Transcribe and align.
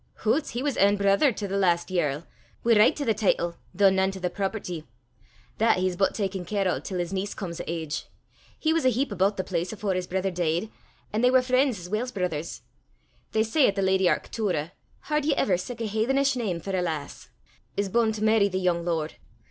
"Hoots! 0.25 0.49
he 0.49 0.63
was 0.63 0.77
ain 0.77 0.97
brither 0.97 1.31
to 1.31 1.47
the 1.47 1.57
last 1.59 1.89
yerl, 1.91 2.25
wi' 2.63 2.73
richt 2.73 2.97
to 2.97 3.05
the 3.05 3.13
teetle, 3.13 3.57
though 3.71 3.91
nane 3.91 4.09
to 4.09 4.19
the 4.19 4.31
property. 4.31 4.87
That 5.59 5.77
he's 5.77 5.95
but 5.95 6.15
takin' 6.15 6.43
care 6.43 6.67
o' 6.67 6.79
till 6.79 6.97
his 6.97 7.13
niece 7.13 7.35
come 7.35 7.51
o' 7.51 7.63
age. 7.67 8.07
He 8.57 8.73
was 8.73 8.83
a 8.83 8.89
heap 8.89 9.11
aboot 9.11 9.37
the 9.37 9.43
place 9.43 9.71
afore 9.71 9.93
his 9.93 10.07
brither 10.07 10.31
dee'd, 10.31 10.71
an' 11.13 11.21
they 11.21 11.29
war 11.29 11.43
freen's 11.43 11.79
as 11.79 11.87
weel 11.87 12.07
's 12.07 12.11
brithers. 12.11 12.61
They 13.33 13.43
say 13.43 13.67
'at 13.67 13.75
the 13.75 13.83
lady 13.83 14.05
Arctoora 14.05 14.71
h'ard 15.05 15.23
ye 15.25 15.35
ever 15.35 15.55
sic 15.55 15.79
a 15.81 15.85
hathenish 15.87 16.35
name 16.35 16.59
for 16.61 16.75
a 16.75 16.81
lass! 16.81 17.29
is 17.77 17.87
b'un' 17.87 18.11
to 18.13 18.23
merry 18.23 18.47
the 18.47 18.57
yoong 18.57 18.83
lord. 18.83 19.17